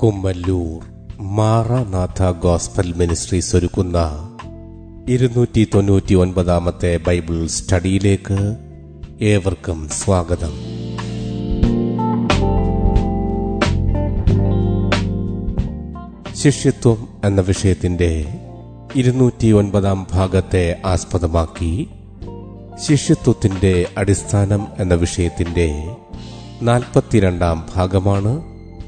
[0.00, 0.80] Kummallur
[1.20, 3.98] Maranatha gospel ministries ഒരുക്കുന്ന
[5.08, 8.38] ഇരുന്നൂറ്റി തൊണ്ണൂറ്റി ഒൻപതാമത്തെ ബൈബിൾ സ്റ്റഡിയിലേക്ക്
[9.24, 10.54] ഏവർക്കും സ്വാഗതം.
[16.34, 18.10] ശിഷ്യത്വം എന്ന വിഷയത്തിന്റെ
[18.94, 21.88] ഇരുന്നൂറ്റി ഒൻപതാം ഭാഗത്തെ ആസ്പദമാക്കി
[22.86, 25.68] ശിഷ്യത്വത്തിന്റെ അടിസ്ഥാനം എന്ന വിഷയത്തിന്റെ
[26.62, 28.32] നാൽപ്പത്തിരണ്ടാം ഭാഗമാണ്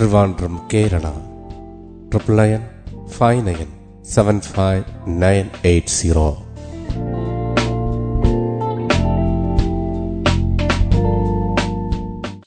[0.00, 1.10] Trivandrum Kerala.
[2.10, 2.60] Triple nine
[3.06, 6.36] five nine seven five nine eight zero.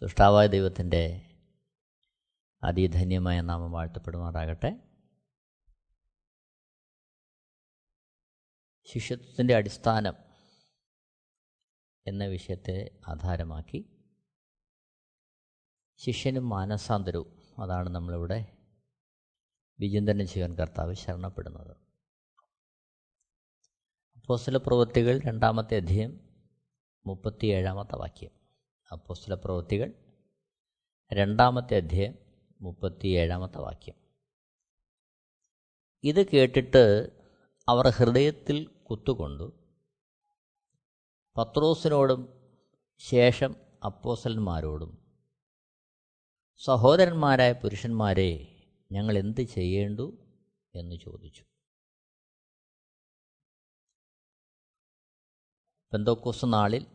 [0.02, 1.22] സൃഷ്ടാവായ ദൈവത്തിന്റെ
[2.64, 4.80] അതിധന്യമായ നാമം വാഴ്ത്തപ്പെടുമാറാകട്ടെ.
[8.94, 10.14] ശിഷ്യത്വത്തിന്റെ അടിസ്ഥാനം
[12.08, 13.90] എന്ന വിഷയത്തെ ആധാരമാക്കി
[15.98, 18.58] ശിഷ്യനും മാനസാന്തരവും അതാണ് നമ്മളിവിടെ
[19.80, 21.78] വിചിന്തനം ചെയ്യാൻ കർത്താവ് ശരണപ്പെടുന്നത്.
[24.16, 26.20] അപ്പോസ്തല പ്രവൃത്തികൾ രണ്ടാമത്തെ അധ്യയം
[27.06, 28.32] മുപ്പത്തിയേഴാമത്തെ വാക്യം.
[28.92, 29.94] അപ്പോസ്തല പ്രവൃത്തികൾ
[31.14, 32.16] രണ്ടാമത്തെ അധ്യയം
[32.62, 33.96] മുപ്പത്തിയേഴാമത്തെ വാക്യം.
[36.04, 37.10] ഇത് കേട്ടിട്ട്
[37.68, 39.54] അവർ ഹൃദയത്തിൽ കുത്തുകൊണ്ടു.
[41.38, 42.52] പത്രോസിനോടും
[42.98, 45.03] ശേഷം അപ്പോസലന്മാരോടും
[46.58, 50.18] സഹോദരന്മാരായ പുരുഷന്മാരെ ഞങ്ങൾ എന്ത് ചെയ്യേണ്ടു
[50.76, 51.44] എന്ന് ചോദിച്ചു.
[55.94, 56.86] പെന്തോക്കോസ് നാളിൽ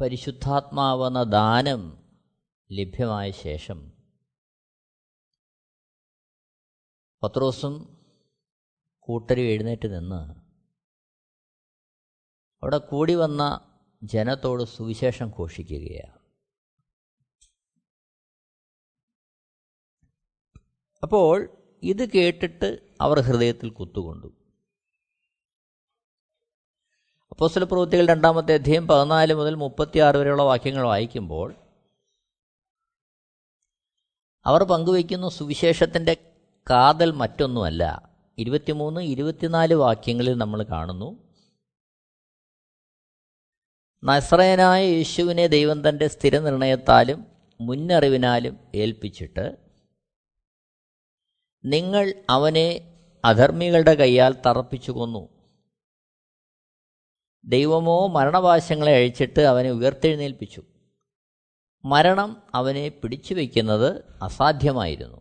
[0.00, 1.82] പരിശുദ്ധാത്മാവെന്ന ദാനം
[2.72, 3.92] ലഭ്യമായ ശേഷം
[7.22, 7.74] പത്രോസും
[9.00, 10.40] കൂട്ടരും എഴുന്നേറ്റ് നിന്ന്
[12.62, 13.42] അവിടെ കൂടി വന്ന
[14.02, 16.17] ജനത്തോട് സുവിശേഷം ഘോഷിക്കുകയാണ്.
[21.02, 24.26] അപ്പോൾ ഇത് കേട്ടിട്ട് അവർ ഹൃദയത്തിൽ കുത്തുകൊണ്ടു.
[27.30, 31.54] അപ്പോസ്തല പ്രവൃത്തികൾ രണ്ടാമത്തെ അധ്യയം പതിനാല് മുതൽ മുപ്പത്തിയാറ് വരെയുള്ള വാക്യങ്ങൾ വായിക്കുമ്പോൾ
[34.46, 36.16] അവർ പങ്കുവയ്ക്കുന്ന സുവിശേഷത്തിന്റെ
[36.70, 38.12] കാതൽ മറ്റൊന്നുമല്ല.
[38.38, 41.28] ഇരുപത്തിമൂന്ന് ഇരുപത്തിനാല് വാക്യങ്ങളിൽ നമ്മൾ കാണുന്നു.
[44.04, 47.24] നസ്രയനായ യേശുവിനെ ദൈവം തന്റെ സ്ഥിരനിർണയത്താലും
[47.60, 49.67] മുന്നറിവിനാലും ഏൽപ്പിച്ചിട്ട്
[51.64, 55.28] നിങ്ങൾ അവനെ അധർമ്മികളുടെ കൈയാൽ തറപ്പിച്ചു കൊന്നു
[57.44, 60.62] ദൈവമോ മരണവാശങ്ങളെ അഴിച്ചിട്ട് അവനെ ഉയർത്തെഴുന്നേൽപ്പിച്ചു.
[61.84, 65.20] മരണം അവനെ പിടിച്ചു വയ്ക്കുന്നത് അസാധ്യമായിരുന്നു.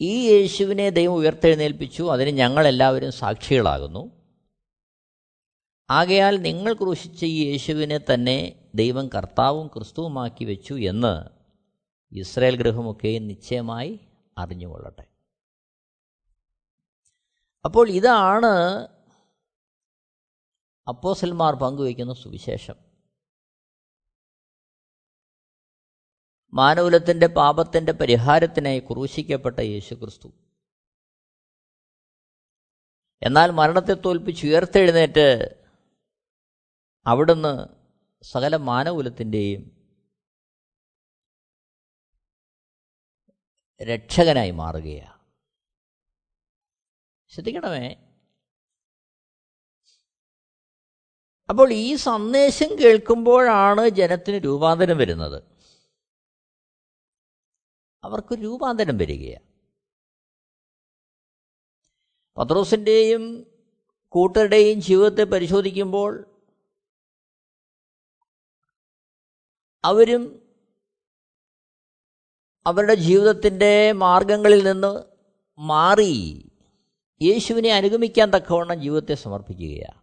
[0.00, 4.10] ഈ യേശുവിനെ ദൈവം ഉയർത്തെഴുന്നേൽപ്പിച്ചു അതിന് ഞങ്ങളെല്ലാവരും സാക്ഷികളാകുന്നു.
[5.90, 11.28] ആകയാൽ നിങ്ങൾ ക്രൂശിച്ച ഈ യേശുവിനെ തന്നെ ദൈവം കർത്താവും ക്രിസ്തുവുമാക്കി വെച്ചു എന്ന്
[12.14, 14.00] ഇസ്രയേൽ ഗൃഹമൊക്കെയും നിശ്ചയമായി
[14.38, 15.06] അറിഞ്ഞുകൊള്ളട്ടെ.
[17.64, 18.52] അപ്പോൾ ഇതാണ്
[20.88, 22.74] അപ്പോസൽമാർ പങ്കുവയ്ക്കുന്ന സുവിശേഷം.
[26.54, 30.28] മാനവുലത്തിന്റെ പാപത്തിന്റെ പരിഹാരത്തിനായി ക്രൂശിക്കപ്പെട്ട യേശു ക്രിസ്തു
[33.22, 35.54] എന്നാൽ മരണത്തെ തോൽപ്പിച്ച് ഉയർത്തെഴുന്നേറ്റ്
[37.06, 37.66] അവിടുന്ന്
[38.24, 39.77] സകല മാനകുലത്തിന്റെയും
[43.82, 45.18] രക്ഷകനായി മാറുകയാണ്.
[47.28, 47.96] ശ്രദ്ധിക്കണമേ.
[51.50, 55.42] അപ്പോൾ ഈ സന്ദേശം കേൾക്കുമ്പോഴാണ് ജനത്തിന് രൂപാന്തരം വരുന്നത്.
[58.04, 59.48] അവർക്ക് രൂപാന്തരം വരികയാണ്.
[62.36, 63.46] പത്രോസിന്റെയും
[64.08, 66.42] കൂട്ടരുടെയും ജീവിതത്തെ പരിശോധിക്കുമ്പോൾ
[69.84, 70.47] അവരും
[72.66, 75.02] അവരുടെ ജീവിതത്തിന്റെ മാർഗങ്ങളിൽ നിന്ന്
[75.58, 76.44] മാറി
[77.22, 79.98] യേശുവിനെ അനുഗമിക്കാൻ തക്കവണ്ണം ജീവിതത്തെ സമർപ്പിക്കുകയാണ്.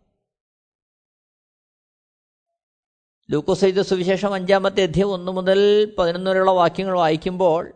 [3.32, 5.60] ലൂക്കോസ് എഴുതിയ സുവിശേഷം അഞ്ചാമത്തെ അധ്യയം ഒന്ന് മുതൽ
[6.00, 7.74] പതിനൊന്ന് വരെയുള്ള വാക്യങ്ങൾ വായിക്കുമ്പോൾ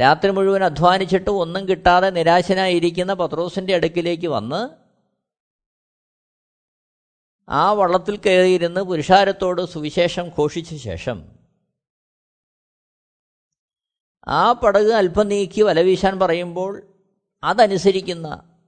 [0.00, 4.81] രാത്രി മുഴുവൻ അധ്വാനിച്ചിട്ട് ഒന്നും കിട്ടാതെ നിരാശനായിരിക്കുന്ന പത്രോസിന്റെ അടുക്കിലേക്ക് വന്ന്
[7.52, 11.38] ആ വള്ളത്തിൽ കയറിയിരുന്ന് പുരുഷാരത്തോട് സുവിശേഷം ഘോഷിച്ച ശേഷം
[14.28, 17.00] ആ പടക് അല്പം നീക്കി വലവീശാൻ പറയുമ്പോൾ
[17.44, 18.58] അതനുസരിക്കുന്ന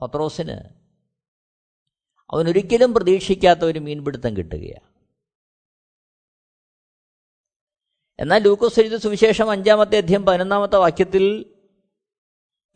[0.00, 0.82] പത്രോസിന്
[2.32, 4.92] അവനൊരിക്കലും പ്രതീക്ഷിക്കാത്ത ഒരു മീൻപിടുത്തം കിട്ടുകയാണ്.
[8.18, 11.54] എന്നാൽ ലൂക്കോസ് എഴുതിയ സുവിശേഷം അഞ്ചാമത്തെ അധ്യയം പതിനൊന്നാമത്തെ വാക്യത്തിൽ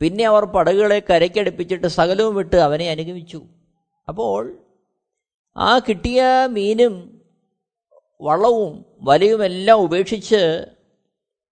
[0.00, 3.55] പിന്നെ അവർ പടകുകളെ കരയ്ക്കടുപ്പിച്ചിട്ട് സകലവും വിട്ട് അവനെ അനുഗമിച്ചു.
[4.08, 4.64] അപ്പോൾ
[5.56, 7.24] ആ കിട്ടിയ മീനും
[8.20, 10.66] വള്ളവും വലയുമെല്ലാം ഉപേക്ഷിച്ച്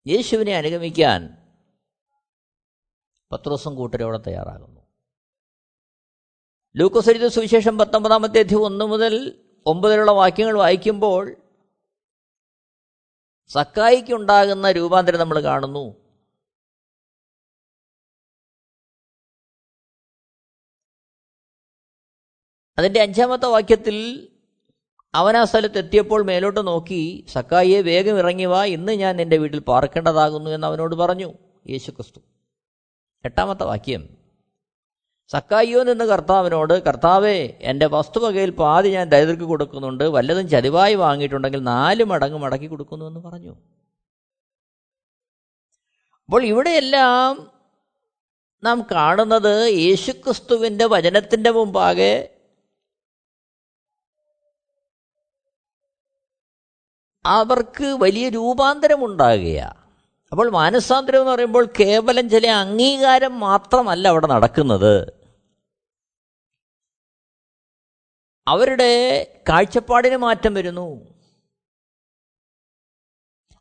[0.07, 1.37] യേശുവിനെ അനുഗമിക്കാൻ
[3.33, 4.81] പത്രോസും കൂട്ടരോടെ തയ്യാറാകുന്നു.
[6.77, 11.37] ലൂക്കോസരിത സുവിശേഷം പത്തൊമ്പതാമത്തെ അധ്യയം ഒന്ന് മുതൽ ഒമ്പതിലുള്ള വാക്യങ്ങൾ വായിക്കുമ്പോൾ
[13.49, 16.02] സക്കായിക്കുണ്ടാകുന്ന രൂപാന്തരം നമ്മൾ കാണുന്നു.
[22.83, 23.97] അതിന്റെ അഞ്ചാമത്തെ വാക്യത്തിൽ
[25.15, 27.01] അവൻ ആ സ്ഥലത്ത് എത്തിയപ്പോൾ മേലോട്ട് നോക്കി
[27.33, 31.29] സക്കായിയെ വേഗം ഇറങ്ങി വാ ഇന്ന് ഞാൻ എന്റെ വീട്ടിൽ പാർക്കേണ്ടതാകുന്നു എന്ന് അവനോട് പറഞ്ഞു
[31.71, 32.21] യേശു ക്രിസ്തു
[33.25, 34.03] എട്ടാമത്തെ വാക്യം
[35.31, 42.39] സക്കായിയോ നിന്ന് കർത്താവിനോട് കർത്താവേ എന്റെ വസ്തുവകയിൽ പാതി ഞാൻ ദരിദ്രക്ക് കൊടുക്കുന്നുണ്ട് വല്ലതും ചതിവായി വാങ്ങിയിട്ടുണ്ടെങ്കിൽ നാല് മടങ്ങ്
[42.39, 43.53] മടക്കി കൊടുക്കുന്നു എന്ന് പറഞ്ഞു.
[46.29, 47.31] അപ്പോൾ ഇവിടെയെല്ലാം
[48.63, 52.13] നാം കാണുന്നത് യേശുക്രിസ്തുവിന്റെ വചനത്തിന്റെ മുമ്പാകെ
[57.25, 59.59] അവർക്ക് വലിയ രൂപാന്തരമുണ്ടാകുക
[60.33, 65.13] അപ്പോൾ മാനസാന്തരം എന്ന് പറയുമ്പോൾ കേവലം ചില അംഗീകാരം മാത്രമല്ല അവിടെ നടക്കുന്നത്.
[68.49, 71.15] അവരുടെ കാഴ്ചപ്പാടിന് മാറ്റം വരുന്നു.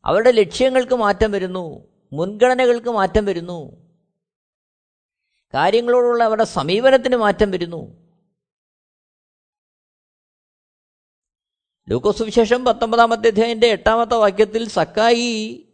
[0.06, 1.88] അവരുടെ ലക്ഷ്യങ്ങൾക്ക് മാറ്റം വരുന്നു.
[2.14, 3.72] മുൻഗണനകൾക്ക് മാറ്റം വരുന്നു.
[5.54, 8.00] കാര്യങ്ങളോടുള്ള അവരുടെ സമീപനത്തിന് മാറ്റം വരുന്നു.
[11.92, 15.66] ലൂക്കോസ് വിശേഷം പത്തൊമ്പതാമത്തെ അധ്യായന്റെ എട്ടാമത്തെ വാക്യത്തിൽ സക്കായി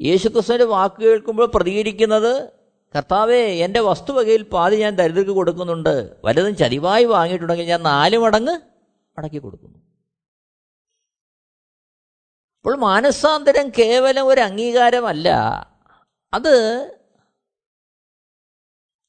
[0.00, 2.52] യേശുക്രിസ്തുവിന്റെ വാക്ക് കേൾക്കുമ്പോൾ പ്രതികരിക്കുന്നത്
[2.96, 6.16] കർത്താവേ എന്റെ വസ്തുവകയിൽ പാതി ഞാൻ ദരിദ്രർക്ക് കൊടുക്കുന്നുണ്ട്.
[6.24, 8.60] വലുതും ചതിവായി വാങ്ങിയിട്ടുണ്ടെങ്കിൽ ഞാൻ നാല് മടങ്ങ്
[9.18, 9.78] മടക്കി കൊടുക്കുന്നു.
[12.58, 15.28] അപ്പോൾ മാനസാന്തരം കേവലം ഒരു അംഗീകാരമല്ല.
[16.34, 16.56] അത്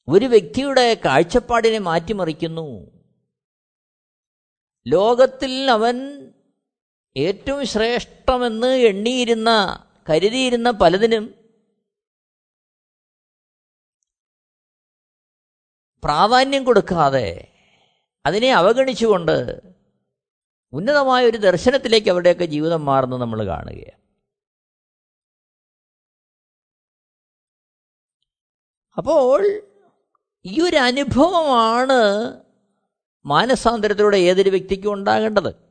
[0.08, 2.99] ഒരു വ്യക്തിയുടെ കാഴ്ചപ്പാടിനെ മാറ്റിമറിക്കുന്നു.
[4.86, 5.96] ലോകത്തിൽ അവൻ
[7.16, 9.50] ഏറ്റവും ശ്രേഷ്ഠമെന്ന് എണ്ണിയിരുന്ന
[10.10, 11.40] കരുതിയിരുന്ന പലതിനും
[16.02, 17.48] പ്രാധാന്യം കൊടുക്കാതെ
[18.26, 19.60] അതിനെ അവഗണിച്ചുകൊണ്ട്
[20.72, 24.00] ഉന്നതമായ ഒരു ദർശനത്തിലേക്ക് അവരുടെയൊക്കെ ജീവിതം മാറുന്നത് നമ്മൾ കാണുകയാണ്.
[28.96, 29.62] അപ്പോൾ
[30.44, 32.00] ഈ ഒരു അനുഭവമാണ്
[33.24, 35.70] മാനസാന്തരത്തിലൂടെ ഏതൊരു വ്യക്തിക്കും ഉണ്ടാകേണ്ടത്?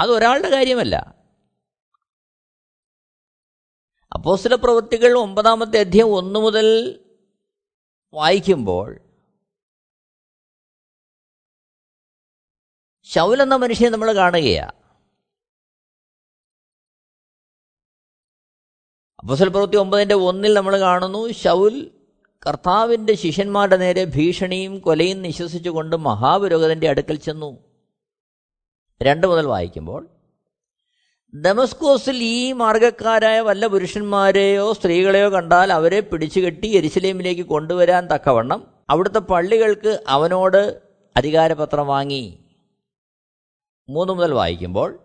[0.00, 1.18] അത് ഒരാളുടെ കാര്യമല്ല.
[4.14, 6.66] അപ്പോസ്തല പ്രവൃത്തികൾ ഒമ്പതാമത്തെ അധ്യായം ഒന്ന് മുതൽ
[8.14, 9.00] വായിക്കുമ്പോൾ
[13.02, 14.78] ശൗൽ എന്ന മനുഷ്യനെ നമ്മൾ കാണുകയാണ്
[19.18, 21.97] അപ്പോസ്തല പ്രവൃത്തി ഒമ്പതിന്റെ ഒന്നിൽ നമ്മൾ കാണുന്നു ശൗൽ
[22.46, 27.58] കർത്താവിന്റെ ശിഷ്യന്മാരുടെ നേരെ ഭീഷണിയും കൊലയും നിശ്വസിച്ചുകൊണ്ട് മഹാപുരോഹിതന്റെ അടുക്കൽ ചെന്നു.
[29.02, 30.08] രണ്ട് മുതൽ വായിക്കുമ്പോൾ
[31.34, 40.80] ഡെമസ്കോസിൽ ഈ മാർഗക്കാരായ വല്ല പുരുഷന്മാരെയോ സ്ത്രീകളെയോ കണ്ടാൽ അവരെ പിടിച്ചുകെട്ടി എരിശിലേമിലേക്ക് കൊണ്ടുവരാൻ തക്കവണ്ണം അവിടുത്തെ പള്ളികൾക്ക് അവനോട്
[41.16, 42.38] അധികാരപത്രം വാങ്ങി.
[43.88, 44.98] മൂന്ന് മുതൽ വായിക്കുമ്പോൾ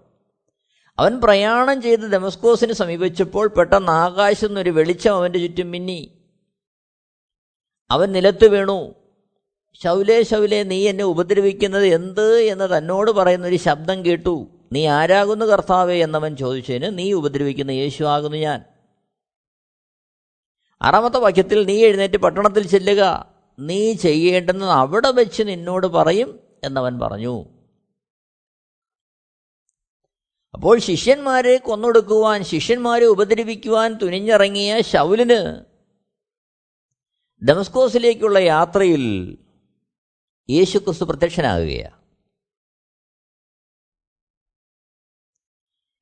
[1.00, 6.23] അവൻ പ്രയാണം ചെയ്ത് ഡെമസ്കോസിന് സമീപിച്ചപ്പോൾ പെട്ടെന്ന് ആകാശം നിന്നൊരു വെളിച്ചം അവന്റെ ചുറ്റും മിന്നി.
[7.94, 8.96] അവൻ നിലത്ത് വീണു.
[9.84, 14.48] ശൗലേ ശൗലേ നീ എന്നെ ഉപദ്രവിക്കുന്നത് എന്ത് എന്ന് തന്നോട് പറയുന്ന ഒരു ശബ്ദം കേട്ടു.
[14.72, 18.64] നീ ആരാകുന്നു കർത്താവേ എന്നവൻ ചോദിച്ചതിന് നീ ഉപദ്രവിക്കുന്ന യേശു ആകുന്നു ഞാൻ.
[20.82, 23.34] ആറാമത്തെ വാക്യത്തിൽ നീ എഴുന്നേറ്റ് പട്ടണത്തിൽ ചെല്ലുക.
[23.60, 27.46] നീ ചെയ്യേണ്ടെന്ന് അവിടെ വെച്ച് നിന്നോട് പറയും എന്നവൻ പറഞ്ഞു.
[30.54, 35.73] അപ്പോൾ ശിഷ്യന്മാരെ കൊന്നൊടുക്കുവാൻ ശിഷ്യന്മാരെ ഉപദ്രവിക്കുവാൻ തുനിഞ്ഞിറങ്ങിയ ശൗലിന്
[37.48, 39.38] ഡെമസ്കോസിലേക്കുള്ള യാത്രയിൽ
[40.50, 42.04] യേശു ക്രിസ്തു പ്രത്യക്ഷനാകുകയാണ്.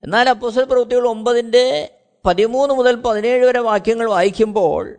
[0.03, 4.97] എന്നാൽ അപ്പോസൽ പ്രവൃത്തികൾ ഒമ്പതിന്റെ പതിമൂന്ന് മുതൽ പതിനേഴ് വരെ വാക്യങ്ങൾ വായിക്കുമ്പോൾ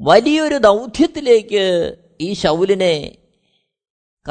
[0.00, 3.18] വലിയൊരു ദൗത്യത്തിലേക്ക് ഈ ശൗലിനെ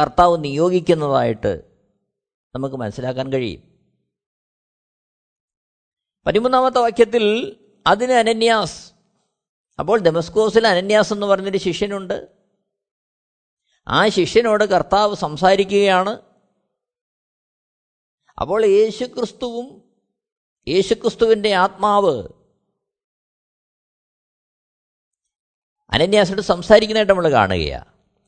[0.02, 1.62] കർത്താവ് നിയോഗിക്കുന്നതായിട്ട്
[2.56, 3.64] നമുക്ക് മനസ്സിലാക്കാൻ കഴിയും.
[6.28, 7.58] പതിമൂന്നാമത്തെ വാക്യത്തിൽ
[7.88, 8.97] അതിന് അനന്യാസ്
[9.80, 12.28] അപ്പോൾ ഡെമസ്കോസിൽ അനന്യാസ് എന്ന് പറഞ്ഞൊരു ശിഷ്യനുണ്ട്.
[13.88, 16.18] ആ ശിഷ്യനോട് കർത്താവ് സംസാരിക്കുകയാണ്.
[18.42, 19.96] അപ്പോൾ യേശുക്രിസ്തുവും
[20.68, 22.28] യേശുക്രിസ്തുവിന്റെ ആത്മാവ്
[25.90, 27.86] അനന്യാസോട് സംസാരിക്കുന്നതായിട്ട് നമ്മൾ കാണുകയാണ്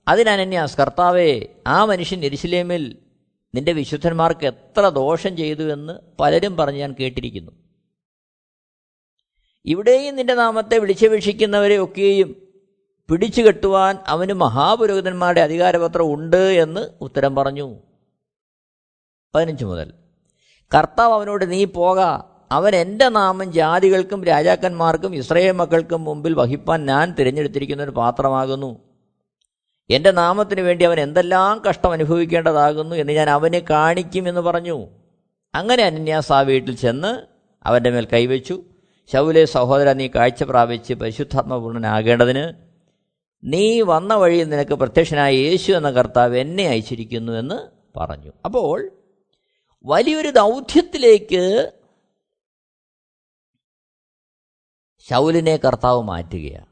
[0.07, 3.05] അതിന് അനന്യാസ് കർത്താവെ ആ മനുഷ്യൻ എരിശിലേമിൽ
[3.55, 7.68] നിന്റെ വിശുദ്ധന്മാർക്ക് എത്ര ദോഷം ചെയ്തു എന്ന് പലരും പറഞ്ഞ് ഞാൻ കേട്ടിരിക്കുന്നു.
[9.65, 12.35] ഇവിടെയും നിന്റെ നാമത്തെ വിളിച്ചപേക്ഷിക്കുന്നവരെ ഒക്കെയും
[13.09, 17.75] പിടിച്ചു കെട്ടുവാൻ അവന് മഹാപുരോഹിതന്മാരുടെ അധികാരപത്രം ഉണ്ട് എന്ന് ഉത്തരം പറഞ്ഞു.
[19.35, 19.93] പതിനഞ്ച് മുതൽ.
[20.75, 21.99] കർത്താവ് അവനോട് നീ പോക.
[22.51, 28.79] അവൻ എന്റെ നാമം ജാതികൾക്കും രാജാക്കന്മാർക്കും ഇസ്രയേൽ മക്കൾക്കും മുമ്പിൽ വഹിപ്പാൻ ഞാൻ തിരഞ്ഞെടുത്തിരിക്കുന്ന ഒരു പാത്രമാകുന്നു.
[29.89, 34.87] എന്റെ നാമത്തിന് വേണ്ടി അവൻ എന്തെല്ലാം കഷ്ടം അനുഭവിക്കേണ്ടതാകുന്നു എന്ന് ഞാൻ അവന് കാണിക്കുമെന്ന് പറഞ്ഞു.
[35.55, 37.21] അങ്ങനെ അനന്യാസ് ആ വീട്ടിൽ ചെന്ന്
[37.67, 38.63] അവന്റെ മേൽ കൈവച്ചു.
[39.13, 42.53] ശൗലെ സഹോദര നീ കാഴ്ച പ്രാപിച്ച് പരിശുദ്ധാത്മപൂർണനാകേണ്ടതിന്
[43.43, 48.31] നീ വന്ന വഴിയിൽ നിനക്ക് പ്രത്യക്ഷനായ യേശു എന്ന കർത്താവ് എന്നെ അയച്ചിരിക്കുന്നു എന്ന് പറഞ്ഞു.
[48.45, 48.91] അപ്പോൾ
[49.85, 51.71] വലിയൊരു ദൗത്യത്തിലേക്ക്
[55.09, 56.67] ശൗലിനെ കർത്താവ് മാറ്റുകയാണ്.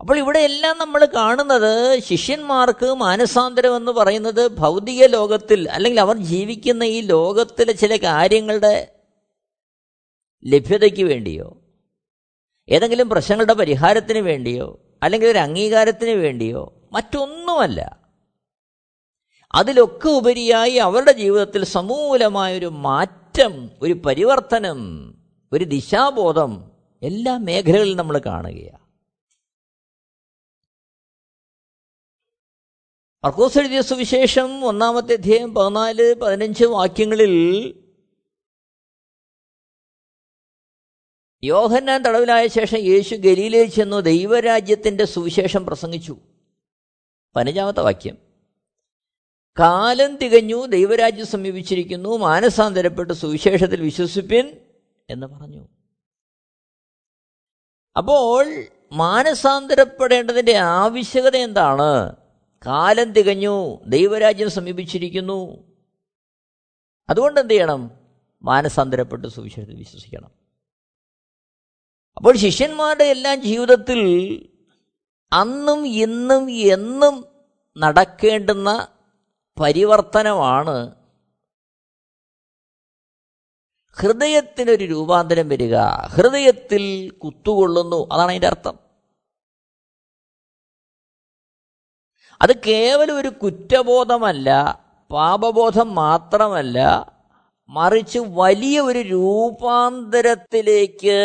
[0.00, 7.00] അപ്പോൾ ഇവിടെ എല്ലാം നമ്മൾ കാണുന്നത് ശിഷ്യന്മാർക്ക് മാനസാന്തരം എന്ന് പറയുന്നത് ഭൗതിക ലോകത്തിൽ അല്ലെങ്കിൽ അവർ ജീവിക്കുന്ന ഈ
[7.00, 9.01] ലോകത്തിലെ ചില കാര്യങ്ങളുടെ
[10.44, 11.62] ലഭ്യതയ്ക്ക് വേണ്ടിയോ?
[12.68, 14.80] ഏതെങ്കിലും പ്രശ്നങ്ങളുടെ പരിഹാരത്തിന് വേണ്ടിയോ?
[15.02, 16.88] അല്ലെങ്കിൽ ഒരു അംഗീകാരത്തിന് വേണ്ടിയോ?
[16.92, 18.02] മറ്റൊന്നുമല്ല.
[19.54, 25.14] അതിലൊക്കെ ഉപരിയായി അവരുടെ ജീവിതത്തിൽ സമൂലമായൊരു മാറ്റം ഒരു പരിവർത്തനം
[25.52, 26.70] ഒരു ദിശാബോധം
[27.02, 28.82] എല്ലാ മേഖലകളിലും നമ്മൾ കാണുകയാണ്.
[33.24, 37.74] മർക്കോസ് എഴുതിയ സുവിശേഷം ഒന്നാമത്തെ അധ്യായം പതിനാല് പതിനഞ്ച് വാക്യങ്ങളിൽ
[41.44, 46.16] യോഹന്നാൻ തടവിലായ ശേഷം യേശു ഗലീലയിൽ ചെന്നു ദൈവരാജ്യത്തിന്റെ സുവിശേഷം പ്രസംഗിച്ചു.
[47.36, 48.18] പതിനഞ്ചാമത്തെ വാക്യം.
[49.58, 54.60] കാലം തികഞ്ഞു ദൈവരാജ്യം സമീപിച്ചിരിക്കുന്നു മാനസാന്തരപ്പെട്ട് സുവിശേഷത്തിൽ വിശ്വസിപ്പിൻ
[55.10, 55.68] എന്ന് പറഞ്ഞു.
[57.96, 62.16] അപ്പോൾ മാനസാന്തരപ്പെടേണ്ടതിന്റെ ആവശ്യകത എന്താണ്?
[62.66, 65.64] കാലം തികഞ്ഞു ദൈവരാജ്യം സമീപിച്ചിരിക്കുന്നു.
[67.08, 67.90] അതുകൊണ്ട് എന്ത് ചെയ്യണം?
[68.42, 70.41] മാനസാന്തരപ്പെട്ട് സുവിശേഷത്തിൽ വിശ്വസിക്കണം.
[72.22, 74.00] അപ്പോൾ ശിഷ്യന്മാരുടെ എല്ലാം ജീവിതത്തിൽ
[75.32, 77.24] അന്നും ഇന്നും എന്നും
[77.76, 78.88] നടക്കേണ്ടുന്ന
[79.60, 80.96] പരിവർത്തനമാണ്
[83.92, 85.76] ഹൃദയത്തിനൊരു രൂപാന്തരം വരിക.
[86.06, 88.08] ഹൃദയത്തിൽ കുത്തുകൊള്ളുന്നു.
[88.12, 88.78] അതാണ് അതിന്റെ അർത്ഥം.
[92.42, 97.06] അത് കേവലം ഒരു കുറ്റബോധമല്ല പാപബോധം മാത്രമല്ല
[97.68, 101.22] മറിച്ച് വലിയ ഒരു രൂപാന്തരത്തിലേക്ക്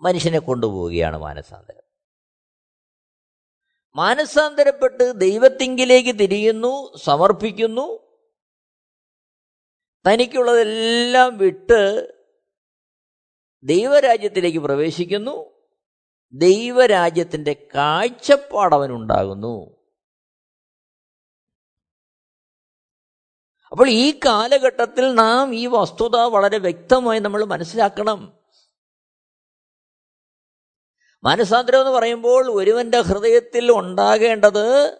[0.00, 1.82] മനുഷ്യനെ കൊണ്ടുപോവുകയാണ് മാനസാന്തരം.
[3.94, 8.16] മാനസാന്തരപ്പെട്ട് ദൈവത്തിങ്കിലേക്ക് തിരിയുന്നു സമർപ്പിക്കുന്നു.
[10.06, 12.14] തനിക്കുള്ളതെല്ലാം വിട്ട്
[13.62, 15.52] ദൈവരാജ്യത്തിലേക്ക് പ്രവേശിക്കുന്നു.
[16.32, 19.76] ദൈവരാജ്യത്തിന്റെ കാഴ്ചപ്പാടവനുണ്ടാകുന്നു.
[23.70, 28.45] അപ്പോൾ ഈ കാലഘട്ടത്തിൽ നാം ഈ വസ്തുത വളരെ വ്യക്തമായി നമ്മൾ മനസ്സിലാക്കണം.
[31.26, 34.98] മാനസാന്തരം എന്ന് പറയുമ്പോൾ ഒരുവന്റെ ഹൃദയത്തിൽ ഉണ്ടാകേണ്ടത്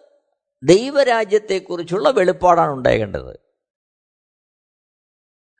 [0.63, 3.39] ദൈവരാജ്യത്തെക്കുറിച്ചുള്ള വെളിപ്പാടാണ് ഉണ്ടാകേണ്ടത്.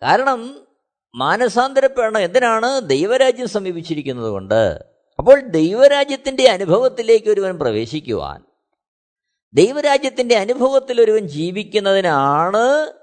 [0.01, 0.67] കാരണം
[1.15, 2.21] മാനസാന്തരപ്പെടണം.
[2.21, 2.81] എന്തിനാണ്?
[2.81, 4.85] ദൈവരാജ്യം സമീപിച്ചിരിക്കുന്നത് കൊണ്ട്.
[5.17, 8.43] അപ്പോൾ ദൈവരാജ്യത്തിന്റെ അനുഭവത്തിലേക്ക് ഒരുവൻ പ്രവേശിക്കുവാൻ
[9.53, 12.93] ദൈവരാജ്യത്തിന്റെ അനുഭവത്തിൽ ഒരുവൻ ജീവിക്കുന്നതിനാണ്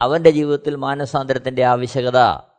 [0.00, 2.51] അവന്റെ ജീവിതത്തിൽ മാനസാന്തരത്തിന്റെ ആവശ്യകത.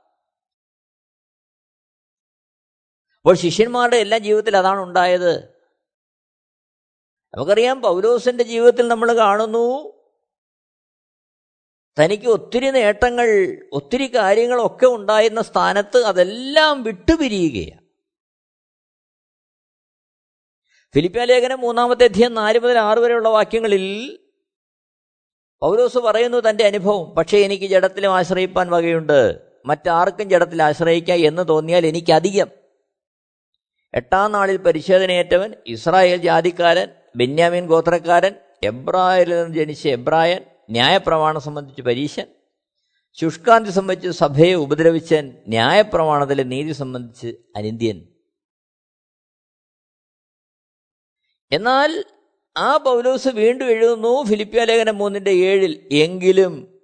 [3.25, 5.53] അപ്പോൾ ശിഷ്യന്മാരുടെ എല്ലാ ജീവിതത്തിൽ അതാണ് ഉണ്ടായത്.
[7.33, 9.93] നമുക്കറിയാം പൗലോസിന്റെ ജീവിതത്തിൽ നമ്മൾ കാണുന്നു
[11.99, 13.27] തനിക്ക് ഒത്തിരി നേട്ടങ്ങൾ
[13.71, 17.83] ഒത്തിരി കാര്യങ്ങളൊക്കെ ഉണ്ടായിരുന്ന സ്ഥാനത്ത് അതെല്ലാം വിട്ടുപിരിയുകയാണ്.
[20.95, 24.19] ഫിലിപ്പിയ ലേഖനം മൂന്നാമത്തെ അധ്യയം നാല് മുതൽ ആറ് വരെയുള്ള വാക്യങ്ങളിൽ
[25.61, 29.41] പൗലോസ് പറയുന്നു തന്റെ അനുഭവം പക്ഷേ എനിക്ക് ജഡത്തിലും ആശ്രയിപ്പാൻ വകയുണ്ട്.
[29.65, 32.62] മറ്റാർക്കും ജഡത്തിൽ ആശ്രയിക്കാം എന്ന് തോന്നിയാൽ എനിക്കധികം.
[33.93, 42.27] എട്ടാം നാളിൽ പരിശോധനയേറ്റവൻ ഇസ്രായേൽ ജാതിക്കാരൻ ബെന്യാമീൻ ഗോത്രക്കാരൻ എബ്രായരിൽ നിന്ന് ജനിച്ച എബ്രായൻ ന്യായപ്രമാണം സംബന്ധിച്ച് പരീശൻ
[43.13, 48.07] ശുഷ്കാന്തി സംബന്ധിച്ച് സഭയെ ഉപദ്രവിച്ചൻ ന്യായപ്രമാണത്തിലെ നീതി സംബന്ധിച്ച് അനിന്ത്യൻ.
[51.51, 52.03] എന്നാൽ
[52.57, 56.81] ആ പൗലോസ് വീണ്ടും എഴുതുന്നു ഫിലിപ്പിയ ലേഖനം മൂന്നിന്റെ ഏഴിൽ എങ്കിലും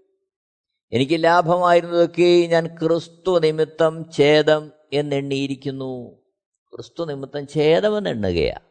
[0.92, 6.19] എനിക്ക് ലാഭമായിരുന്നതൊക്കെ ഞാൻ ക്രിസ്തു നിമിത്തം ഛേദം എന്നെണ്ണിയിരിക്കുന്നു.
[6.74, 8.66] ക്രിസ്തു നിമിത്തം ഛേദമെന്ന് എണ്ണുകയാണ്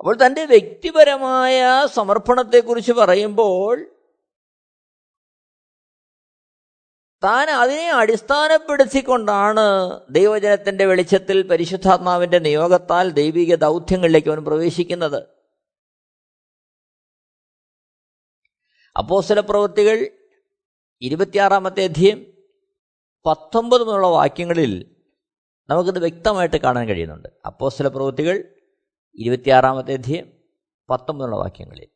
[0.00, 3.78] അപ്പോൾ തന്റെ വ്യക്തിപരമായ സമർപ്പണത്തെക്കുറിച്ച് പറയുമ്പോൾ
[7.22, 9.64] താൻ അതിനെ അടിസ്ഥാനപ്പെടുത്തിക്കൊണ്ടാണ്
[10.10, 15.20] ദൈവജനത്തിന്റെ വെളിച്ചത്തിൽ പരിശുദ്ധാത്മാവിന്റെ നിയോഗത്താൽ ദൈവിക ദൗത്യങ്ങളിലേക്ക് അവൻ പ്രവേശിക്കുന്നത്.
[18.96, 19.98] അപ്പോസ്തല പ്രവൃത്തികൾ
[21.02, 22.20] ഇരുപത്തിയാറാമത്തെ അധ്യയം
[23.26, 24.97] പത്തൊമ്പത് മുതലുള്ള വാക്യങ്ങളിൽ
[25.70, 27.28] നമുക്കിത് വ്യക്തമായിട്ട് കാണാൻ കഴിയുന്നുണ്ട്.
[27.46, 28.54] അപ്പോ ചില പ്രവൃത്തികൾ
[29.18, 30.32] ഇരുപത്തിയാറാമത്തെ അധ്യയം
[30.90, 31.88] പത്തൊമ്പതുള്ള വാക്യങ്ങളിൽ.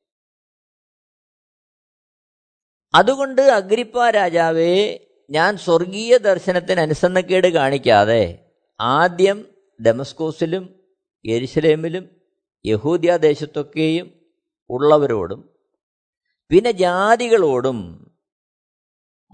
[2.94, 4.98] അതുകൊണ്ട് അഗ്രിപ്പ രാജാവേ
[5.30, 8.50] ഞാൻ സ്വർഗീയ ദർശനത്തിന് അനുസരണക്കേട് കാണിക്കാതെ
[8.80, 9.54] ആദ്യം
[9.86, 10.90] ഡെമസ്കോസിലും
[11.26, 12.08] യെരുസലേമിലും
[12.66, 14.20] യഹൂദിയ ദേശത്തൊക്കെയും
[14.70, 15.54] ഉള്ളവരോടും
[16.50, 18.12] പിന്നെ ജാതികളോടും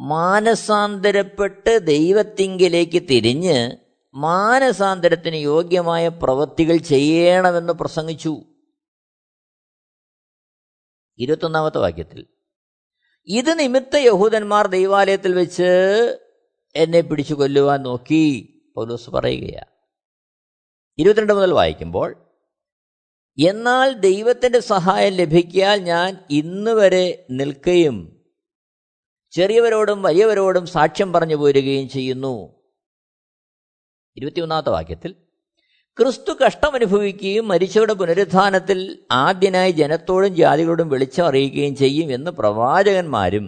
[0.01, 8.43] മാനസാന്തരപ്പെട്ട് ദൈവത്തിങ്കിലേക്ക് തിരിഞ്ഞ് മാനസാന്തരത്തിന് യോഗ്യമായ പ്രവൃത്തികൾ ചെയ്യണമെന്ന് പ്രസംഗിച്ചു.
[11.19, 12.27] ഇരുപത്തൊന്നാമത്തെ വാക്യത്തിൽ
[13.27, 15.71] ഇത് നിമിത്ത യഹൂദന്മാർ ദൈവാലയത്തിൽ വെച്ച്
[16.77, 19.71] എന്നെ പിടിച്ചു കൊല്ലുവാൻ നോക്കി പൗലോസ് പറയുകയാണ്.
[20.99, 22.25] ഇരുപത്തിരണ്ട് മുതൽ വായിക്കുമ്പോൾ
[23.49, 28.25] എന്നാൽ ദൈവത്തിന്റെ സഹായം ലഭിക്കാൻ ഞാൻ ഇന്ന് വരെ നിൽക്കുകയും
[29.31, 32.58] ചെറിയവരോടും വലിയവരോടും സാക്ഷ്യം പറഞ്ഞു പോരുകയും ചെയ്യുന്നു.
[34.19, 35.15] ഇരുപത്തിയൊന്നാമത്തെ വാക്യത്തിൽ
[35.99, 43.47] ക്രിസ്തു കഷ്ടം അനുഭവിക്കുകയും മരിച്ചവരുടെ പുനരുത്ഥാനത്തിൽ ആദ്യനായി ജനത്തോടും ജാതികളോടും വെളിച്ചം അറിയിക്കുകയും ചെയ്യും എന്ന് പ്രവാചകന്മാരും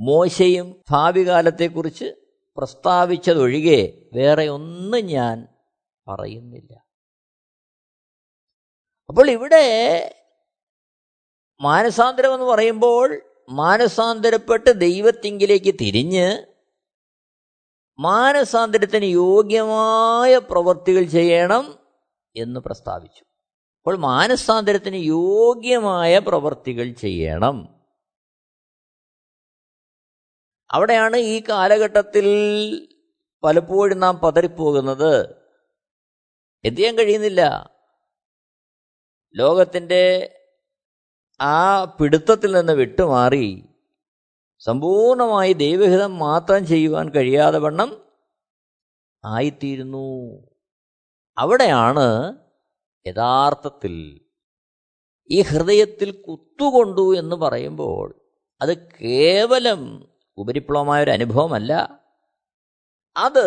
[0.00, 2.14] മോശയും ഭാവി കാലത്തെക്കുറിച്ച്
[2.56, 5.46] പ്രസ്താവിച്ചതൊഴികെ വേറെ ഒന്നും ഞാൻ
[6.08, 6.72] പറയുന്നില്ല.
[9.08, 9.64] അപ്പോൾ ഇവിടെ
[11.60, 16.55] മാനസാന്തരം എന്ന് പറയുമ്പോൾ മാനസാന്തരപ്പെട്ട് ദൈവത്തിങ്കിലേക്ക് തിരിഞ്ഞ്
[17.98, 21.78] മാനസാന്തരത്തിന് യോഗ്യമായ പ്രവൃത്തികൾ ചെയ്യണം
[22.36, 23.24] എന്ന് പ്രസ്താവിച്ചു.
[23.78, 27.84] അപ്പോൾ മാനസാന്തരത്തിന് യോഗ്യമായ പ്രവൃത്തികൾ ചെയ്യണം.
[30.70, 32.26] അവിടെയാണ് ഈ കാലഘട്ടത്തിൽ
[33.44, 35.36] പലപ്പോഴും നാം പതറിപ്പോകുന്നത്.
[36.64, 37.70] എന്ത് ചെയ്യാൻ കഴിയുന്നില്ല.
[39.34, 40.32] ലോകത്തിന്റെ
[41.40, 43.62] ആ പിടുത്തത്തിൽ നിന്ന് വിട്ടുമാറി
[44.58, 48.06] സമ്പൂർണമായി ദൈവഹിതം മാത്രം ചെയ്യുവാൻ കഴിയാതെ വണ്ണം
[49.24, 50.06] ആയിത്തീരുന്നു.
[51.38, 52.36] അവിടെയാണ്
[53.06, 54.20] യഥാർത്ഥത്തിൽ
[55.30, 58.20] ഈ ഹൃദയത്തിൽ കുത്തുകൊണ്ടു എന്ന് പറയുമ്പോൾ
[58.60, 62.02] അത് കേവലം ഉപരിപ്ലവമായ ഒരു അനുഭവമല്ല.
[63.16, 63.46] അത്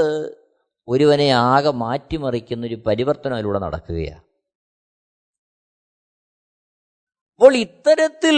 [0.88, 4.24] ഒരുവനെ ആകെ മാറ്റിമറിക്കുന്ന ഒരു പരിവർത്തനം അതിലൂടെ നടക്കുകയാണ്.
[7.34, 8.38] അപ്പോൾ ഇത്തരത്തിൽ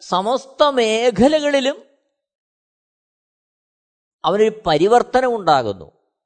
[0.00, 1.90] സമസ്ത മേഖലകളിലും
[4.24, 6.16] അവനൊരു പരിവർത്തനം ഉണ്ടാകുന്നു.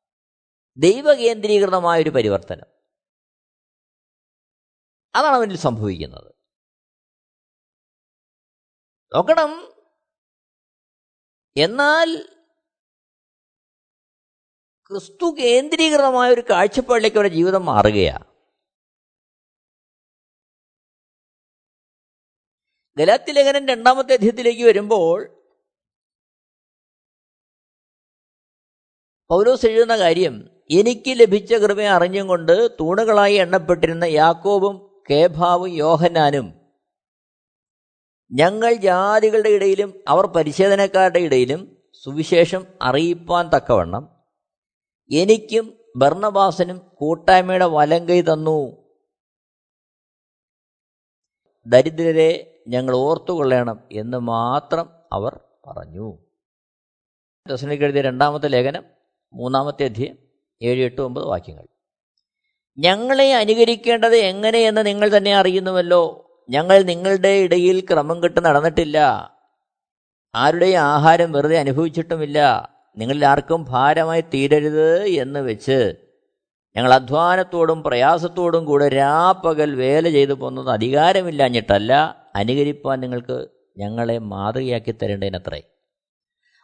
[0.77, 2.67] ദൈവകേന്ദ്രീകൃതമായൊരു പരിവർത്തനം.
[5.15, 6.35] അതാണ് അവനിൽ സംഭവിക്കുന്നത്.
[9.15, 9.73] നോക്കണം.
[11.57, 12.29] എന്നാൽ
[14.89, 18.34] ക്രിസ്തു കേന്ദ്രീകൃതമായ ഒരു കാഴ്ചപ്പാടിലേക്ക് അവരുടെ ജീവിതം മാറുകയാണ്.
[22.99, 25.45] ഗലാത്തിലേഖനം രണ്ടാമത്തെ അധ്യയത്തിലേക്ക് വരുമ്പോൾ
[29.31, 36.55] പൗലോസ് എഴുതുന്ന കാര്യം എനിക്ക് ലഭിച്ച കൃപയെ അറിഞ്ഞും കൊണ്ട് തൂണുകളായി എണ്ണപ്പെട്ടിരുന്ന യാക്കോബും കേഭാവും യോഹനാനും
[38.33, 44.23] ഞങ്ങൾ ജാതികളുടെ ഇടയിലും അവർ പരിശോധനക്കാരുടെ ഇടയിലും സുവിശേഷം അറിയിപ്പാൻ തക്കവണ്ണം.
[45.11, 48.91] എനിക്കും ഭർണബാസനും കൂട്ടായ്മയുടെ വലങ്കൈ തന്നു.
[51.67, 56.19] ദരിദ്രരെ ഞങ്ങൾ ഓർത്തുകൊള്ളണം എന്ന് മാത്രം അവർ പറഞ്ഞു.
[57.49, 58.85] ദശനിക്ക് എഴുതിയ രണ്ടാമത്തെ ലേഖനം
[59.35, 60.17] മൂന്നാമത്തെ അധ്യയം
[60.63, 61.67] ഏഴ് എട്ട് ഒമ്പത് വാക്യങ്ങൾ.
[62.79, 66.31] ഞങ്ങളെ അനുകരിക്കേണ്ടത് എങ്ങനെയെന്ന് നിങ്ങൾ തന്നെ അറിയുന്നുവല്ലോ.
[66.51, 68.99] ഞങ്ങൾ നിങ്ങളുടെ ഇടയിൽ ക്രമം കെട്ട് നടന്നിട്ടില്ല.
[70.35, 72.69] ആരുടെയും ആഹാരം വെറുതെ അനുഭവിച്ചിട്ടുമില്ല.
[72.97, 75.95] നിങ്ങളിൽ ആർക്കും ഭാരമായി തീരരുത് എന്ന് വെച്ച്
[76.77, 82.24] ഞങ്ങൾ അധ്വാനത്തോടും പ്രയാസത്തോടും കൂടെ രാപ്പകൽ വേല ചെയ്തു പോകുന്നത് അധികാരമില്ലാഞ്ഞിട്ടല്ല.
[82.37, 85.63] അനുകരിപ്പാൻ നിങ്ങൾക്ക് ഞങ്ങളെ മാതൃകയാക്കി തരേണ്ടതിനത്രേ.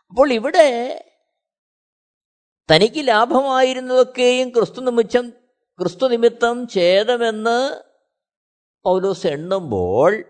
[0.08, 0.98] അപ്പോൾ ഇവിടെ
[2.70, 5.30] തനിക്ക് ലാഭമായിരുന്നതൊക്കെയും ക്രിസ്തു നിമിഷം
[5.80, 7.82] ക്രിസ്തു നിമിത്തം ഛേദമെന്ന്
[8.84, 10.24] പൗലോസ് എണ്ണുമ്പോൾ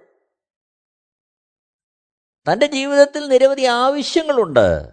[2.53, 4.88] തന്റെ ജീവിതത്തിൽ നിരവധി ആവശ്യങ്ങളുണ്ട്.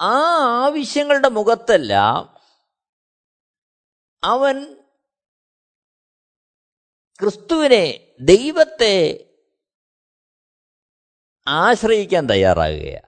[0.00, 0.16] ആ
[0.64, 2.36] ആവശ്യങ്ങളുടെ മുഖത്തെല്ലാം
[4.24, 4.85] അവൻ
[7.20, 9.22] ക്രിസ്തുവിനെ ദൈവത്തെ
[11.48, 13.06] ആശ്രയിക്കാൻ തയ്യാറാകുകയാണ്.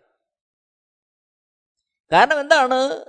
[2.13, 3.05] കാരണം എന്താണ്?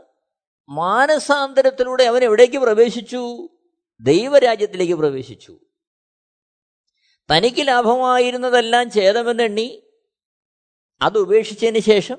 [0.70, 3.50] മാനസാന്തരത്തിലൂടെ അവൻ എവിടേക്ക് പ്രവേശിച്ചു?
[4.02, 5.60] ദൈവരാജ്യത്തിലേക്ക് പ്രവേശിച്ചു.
[7.32, 9.92] തനിക്ക് ലാഭമായിരുന്നതെല്ലാം ഛേദമെന്നെണ്ണി
[11.02, 12.18] അത് ഉപേക്ഷിച്ചതിന് ശേഷം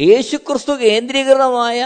[0.00, 1.84] യേശുക്രിസ്തു കേന്ദ്രീകൃതമായ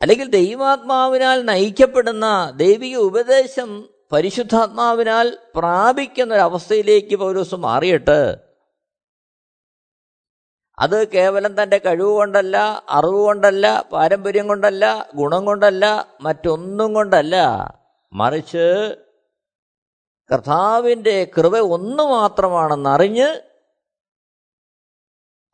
[0.00, 3.70] അല്ലെങ്കിൽ ദൈവാത്മാവിനാൽ നയിക്കപ്പെടുന്ന ദൈവിക ഉപദേശം
[4.12, 8.20] പരിശുദ്ധാത്മാവിനാൽ പ്രാപിക്കുന്ന ഒരവസ്ഥയിലേക്ക് പൗലോസ് മാറിയിട്ട്
[10.78, 12.56] അത് കേവലം തന്റെ കഴിവ് കൊണ്ടല്ല
[12.88, 14.84] അറിവ് കൊണ്ടല്ല പാരമ്പര്യം കൊണ്ടല്ല
[15.14, 15.84] ഗുണം കൊണ്ടല്ല
[16.20, 17.36] മറ്റൊന്നും കൊണ്ടല്ല.
[18.12, 18.66] മറിച്ച്
[20.30, 23.28] കർത്താവിന്റെ കൃപ ഒന്ന് മാത്രമാണെന്നറിഞ്ഞ്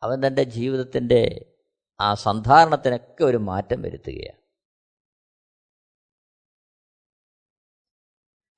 [0.03, 1.23] അവൻ തന്റെ ജീവിതത്തിന്റെ
[1.99, 4.45] ആ സന്ധാരണത്തിനൊക്കെ ഒരു മാറ്റം വരുത്തുകയാണ്.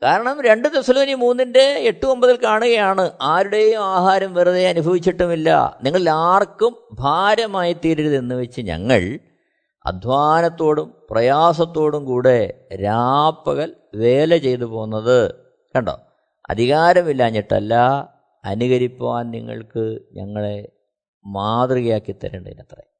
[0.03, 5.79] കാരണം രണ്ട് ദിവസം മൂന്നിന്റെ എട്ട് ഒമ്പതിൽ കാണുകയാണ് ആരുടെയും ആഹാരം വെറുതെ അനുഭവിച്ചിട്ടുമില്ല.
[5.83, 9.19] നിങ്ങൾ ആർക്കും ഭാരമായി തീരരുതെന്ന് വെച്ച് ഞങ്ങൾ
[9.85, 15.35] അധ്വാനത്തോടും പ്രയാസത്തോടും കൂടെ രാപ്പകൽ വേല ചെയ്തു പോകുന്നത്
[15.75, 15.99] കണ്ടോ?
[16.49, 17.73] അധികാരമില്ലാഞ്ഞിട്ടല്ല
[18.45, 20.71] അനുകരിപ്പാൻ നിങ്ങൾക്ക് ഞങ്ങളെ
[21.25, 22.96] മാതൃകയാക്കി തരേണ്ടതിനത്രേ.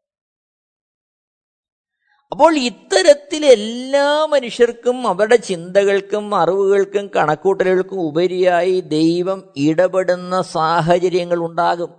[2.31, 11.89] അപ്പോൾ ഇത്തരത്തിൽ എല്ലാ മനുഷ്യർക്കും അവരുടെ ചിന്തകൾക്കും അറിവുകൾക്കും കണക്കൂട്ടലുകൾക്കും ഉപരിയായി ദൈവം ഇടപെടുന്ന സാഹചര്യങ്ങൾ ഉണ്ടാകും.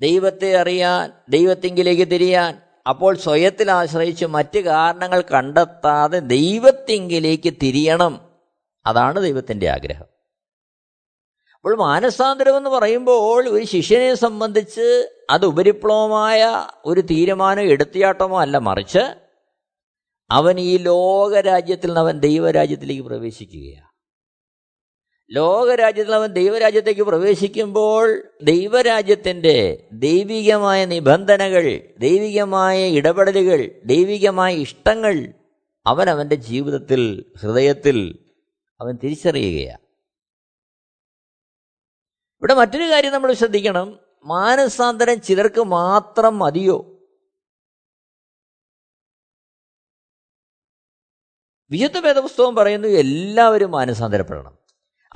[0.00, 8.28] ദൈവത്തെ അറിയാൻ ദൈവത്തിങ്കിലേക്ക് തിരിയാൻ അപ്പോൾ സ്വയത്തിൽ ആശ്രയിച്ച് മറ്റ് കാരണങ്ങൾ കണ്ടെത്താതെ ദൈവത്തിങ്കിലേക്ക് തിരിയണം.
[8.86, 10.13] അതാണ് ദൈവത്തിന്റെ ആഗ്രഹം.
[11.64, 19.14] അപ്പോൾ മാനസാന്തരം എന്ന് പറയുമ്പോൾ ഒരു ശിഷ്യനെ സംബന്ധിച്ച് അത് ഉപരിപ്ലവമായ ഒരു തീരുമാനം എടുത്തിയാട്ടമോ അല്ല മറിച്ച്
[20.30, 23.88] അവൻ ഈ ലോകരാജ്യത്തിൽ നിന്ന് അവൻ ദൈവരാജ്യത്തിലേക്ക് പ്രവേശിക്കുകയാണ്.
[25.30, 35.32] ലോകരാജ്യത്തിൽ അവൻ ദൈവരാജ്യത്തേക്ക് പ്രവേശിക്കുമ്പോൾ ദൈവരാജ്യത്തിന്റെ ദൈവികമായ നിബന്ധനകൾ ദൈവികമായ ഇടപെടലുകൾ ദൈവികമായ ഇഷ്ടങ്ങൾ
[35.86, 38.18] അവൻ അവന്റെ ജീവിതത്തിൽ ഹൃദയത്തിൽ
[38.80, 39.83] അവൻ തിരിച്ചറിയുകയാണ്.
[42.44, 44.00] ഇവിടെ മറ്റൊരു കാര്യം നമ്മൾ ശ്രദ്ധിക്കണം.
[44.24, 46.76] മാനസാന്തരം ചിലർക്ക് മാത്രം മതിയോ?
[51.70, 54.58] വിശുദ്ധ വേദപുസ്തകം പറയുന്നു എല്ലാവരും മാനസാന്തരപ്പെടണം.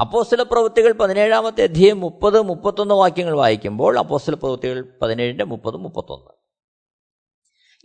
[0.01, 6.38] അപ്പോസ്തല പ്രവൃത്തികൾ പതിനേഴാമത്തെ അധ്യയം മുപ്പത് മുപ്പത്തൊന്ന് വാക്യങ്ങൾ വായിക്കുമ്പോൾ അപ്പോസ്തല പ്രവൃത്തികൾ പതിനേഴിന്റെ മുപ്പത് മുപ്പത്തൊന്ന്.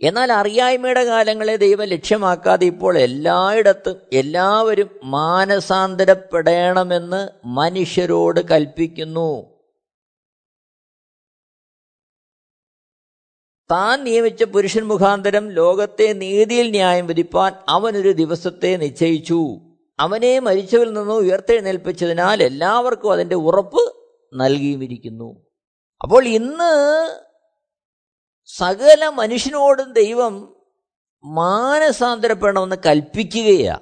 [0.02, 9.60] എന്നാൽ അറിയായ്മയുടെ കാലങ്ങളെ ദൈവം ലക്ഷ്യമാക്കാതെ ഇപ്പോൾ എല്ലായിടത്തും എല്ലാവരും മാനസാന്തരപ്പെടണമെന്ന് മനുഷ്യരോട് കൽപ്പിക്കുന്നു.
[13.70, 19.60] താൻ നിയമിച്ച പുരുഷൻ മുഖാന്തരം ലോകത്തെ നീതിയിൽ ന്യായം വിധിപ്പാൻ അവനൊരു ദിവസത്തെ നിശ്ചയിച്ചു.
[19.98, 23.96] അവനെ മരിച്ചവരിൽ നിന്ന് ഉയർത്തെഴുന്നേൽപ്പിച്ചതിനാൽ എല്ലാവർക്കും അതിന്റെ ഉറപ്പ്
[24.34, 25.46] നൽകിയുമിരിക്കുന്നു.
[26.02, 27.14] അപ്പോൾ ഇന്ന്
[28.44, 30.56] സകല മനുഷ്യനോടും ദൈവം
[31.24, 33.80] മാനസാന്തരപ്പെടണമെന്ന് കൽപ്പിക്കുകയാ.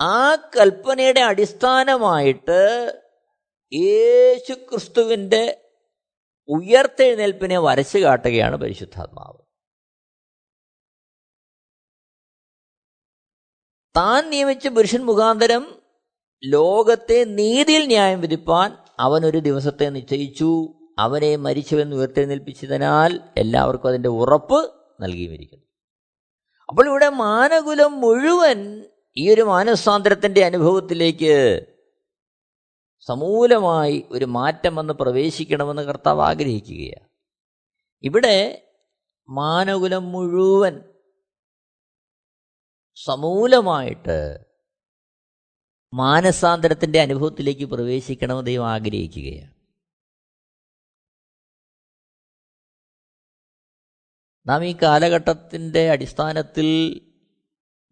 [0.00, 2.92] ആ കൽപ്പനയുടെ അടിസ്ഥാനമായിട്ട്
[3.72, 5.70] യേശു ക്രിസ്തുവിന്റെ
[6.48, 9.44] ഉയർത്തെഴുന്നേൽപ്പിനെ വരച്ചു കാട്ടുകയാണ് പരിശുദ്ധാത്മാവ്.
[13.96, 15.82] താൻ നിയമിച്ച പുരുഷൻ മുഖാന്തരം
[16.44, 20.80] ലോകത്തെ നീതിയിൽ ന്യായം വിധിപ്പാൻ അവനൊരു ദിവസത്തെ നിശ്ചയിച്ചു.
[20.98, 25.64] അവനെ മരിച്ചുവെന്ന് ഉയർത്തെഴുന്നേൽപ്പിച്ചതിനാൽ എല്ലാവർക്കും അതിന്റെ ഉറപ്പ് നൽകിയിരിക്കുന്നു
[26.68, 28.84] അപ്പോൾ ഇവിടെ മാനകുലം മുഴുവൻ
[29.16, 31.66] ഈ ഒരു മാനസാന്തരത്തിന്റെ അനുഭവത്തിലേക്ക്
[33.06, 37.08] സമൂലമായി ഒരു മാറ്റം വന്ന് പ്രവേശിക്കണമെന്ന് കർത്താവ് ആഗ്രഹിക്കുകയാണ്.
[38.02, 38.68] ഇവിടെ
[39.28, 40.80] മാനകുലം മുഴുവൻ
[43.04, 44.38] സമൂലമായിട്ട്
[45.94, 49.53] മാനസാന്തരത്തിന്റെ അനുഭവത്തിലേക്ക് പ്രവേശിക്കണമെന്ന് ദൈവം ആഗ്രഹിക്കുകയാണ്.
[54.46, 57.00] നാം ഈ കാലഘട്ടത്തിന്റെ അടിസ്ഥാനത്തിൽ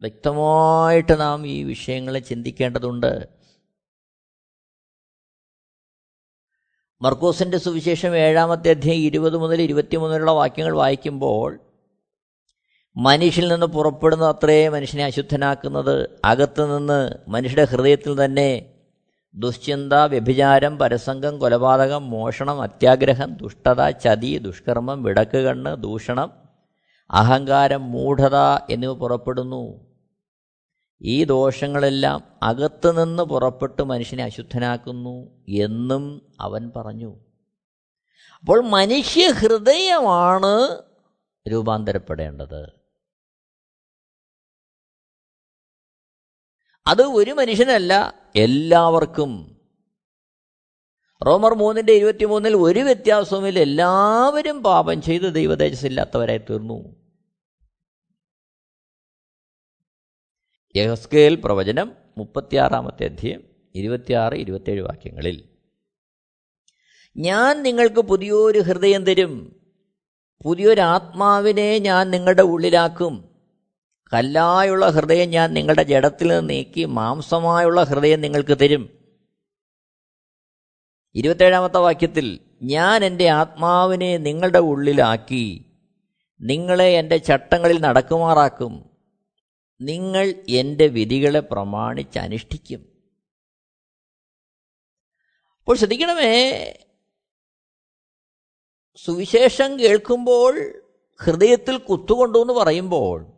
[0.01, 3.27] വ്യക്തമായിട്ട് നാം ഈ വിഷയങ്ങളെ ചിന്തിക്കേണ്ടതുണ്ട്.
[7.03, 11.61] മർക്കോസിന്റെ സുവിശേഷം ഏഴാമത്തെ അധ്യായം ഇരുപത് മുതൽ ഇരുപത്തിമൂന്നിലുള്ള വാക്യങ്ങൾ വായിക്കുമ്പോൾ
[12.97, 18.77] മനുഷ്യൽ നിന്ന് പുറപ്പെടുന്ന അത്രേ മനുഷ്യനെ അശുദ്ധനാക്കുന്നത് അകത്തുനിന്ന് മനുഷ്യരുടെ ഹൃദയത്തിൽ തന്നെ
[19.35, 26.42] ദുശ്ചിന്ത വ്യഭിചാരം പരസംഗം കൊലപാതകം മോഷണം അത്യാഗ്രഹം ദുഷ്ടത ചതി ദുഷ്കർമ്മം വിടക്ക് കണ്ണ് ദൂഷണം
[27.13, 28.37] അഹങ്കാരം മൂഢത
[28.71, 29.93] എന്നിവ പുറപ്പെടുന്നു.
[31.03, 37.15] ഈ ദോഷങ്ങളെല്ലാം അകത്തുനിന്ന് പുറപ്പെട്ട് മനുഷ്യനെ അശുദ്ധനാക്കുന്നു എന്നും അവൻ പറഞ്ഞു.
[38.41, 40.83] അപ്പോൾ മനുഷ്യ ഹൃദയമാണ്
[41.51, 42.73] രൂപാന്തരപ്പെടേണ്ടത്.
[46.87, 49.61] അത് ഒരു മനുഷ്യനല്ല എല്ലാവർക്കും.
[51.27, 53.59] റോമർ മൂന്നിന്റെ ഇരുപത്തിമൂന്നിൽ ഒരു വ്യത്യാസവുമില്ല.
[53.59, 57.02] എല്ലാവരും പാപം ചെയ്ത് ദൈവതേജസ്സില്ലാത്തവരായി തീർന്നു.
[60.77, 63.43] യഹസ്കേൽ പ്രവചനം മുപ്പത്തിയാറാമത്തെ അധ്യയം
[63.75, 65.45] ഇരുപത്തിയാറ് ഇരുപത്തേഴ് വാക്യങ്ങളിൽ.
[67.17, 69.61] ഞാൻ നിങ്ങൾക്ക് പുതിയൊരു ഹൃദയം തരും.
[70.43, 73.35] പുതിയൊരു ആത്മാവിനെ ഞാൻ നിങ്ങളുടെ ഉള്ളിലാക്കും.
[74.13, 78.91] കല്ലായുള്ള ഹൃദയം ഞാൻ നിങ്ങളുടെ ജഡത്തിൽ നിന്ന് നീക്കി മാംസമായുള്ള ഹൃദയം നിങ്ങൾക്ക് തരും.
[81.15, 85.65] ഇരുപത്തേഴാമത്തെ വാക്യത്തിൽ ഞാൻ എന്റെ ആത്മാവിനെ നിങ്ങളുടെ ഉള്ളിലാക്കി.
[86.41, 88.92] നിങ്ങളെ എന്റെ ചട്ടങ്ങളിൽ നടക്കുമാറാക്കും.
[89.83, 92.81] നിങ്ങൾ എന്റെ വിധികളെ പ്രമാണിച്ച് അനുഷ്ഠിക്കും.
[95.59, 96.33] അപ്പോൾ ശ്രദ്ധിക്കണമേ
[98.97, 100.83] സുവിശേഷം കേൾക്കുമ്പോൾ
[101.23, 103.33] ഹൃദയത്തിൽ കുത്തുകൊണ്ടു എന്ന് പറയുമ്പോൾ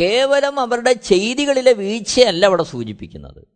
[0.00, 3.46] കേവലം അവരുടെ ചെയ്തികളിലെ വീഴ്ചയല്ല അവിടെ സൂചിപ്പിക്കുന്നത്.